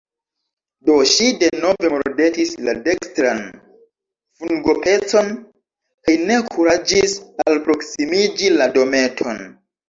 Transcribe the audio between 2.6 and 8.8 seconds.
la dekstran fungopecon, kaj ne kuraĝis alproksimiĝi la